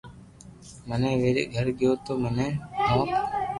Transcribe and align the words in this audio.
منو 0.87 1.09
ويري 1.21 1.43
گيو 1.79 1.91
ھي 1.95 1.99
تو 2.05 2.11
مني 2.21 2.47
ٺوپ 2.85 3.07